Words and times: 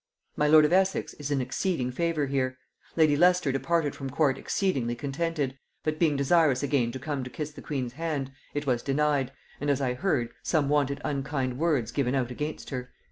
My 0.35 0.47
lord 0.47 0.65
of 0.65 0.73
Essex 0.73 1.13
is 1.19 1.29
in 1.29 1.41
exceeding 1.41 1.91
favor 1.91 2.25
here. 2.25 2.57
Lady 2.95 3.15
Leicester 3.15 3.51
departed 3.51 3.93
from 3.93 4.09
court 4.09 4.35
exceedingly 4.39 4.95
contented, 4.95 5.59
but 5.83 5.99
being 5.99 6.15
desirous 6.15 6.63
again 6.63 6.91
to 6.93 6.97
come 6.97 7.23
to 7.23 7.29
kiss 7.29 7.51
the 7.51 7.61
queen's 7.61 7.93
hand, 7.93 8.31
it 8.55 8.65
was 8.65 8.81
denied, 8.81 9.31
and, 9.59 9.69
as 9.69 9.79
I 9.79 9.93
heard, 9.93 10.29
some 10.41 10.69
wonted 10.69 11.01
unkind 11.05 11.59
words 11.59 11.91
given 11.91 12.15
out 12.15 12.31
against 12.31 12.71
her." 12.71 12.89